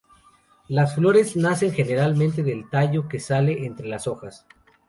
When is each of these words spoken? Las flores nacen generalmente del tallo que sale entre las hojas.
Las 0.67 0.95
flores 0.95 1.35
nacen 1.35 1.73
generalmente 1.73 2.41
del 2.41 2.67
tallo 2.71 3.07
que 3.07 3.19
sale 3.19 3.67
entre 3.67 3.87
las 3.87 4.07
hojas. 4.07 4.47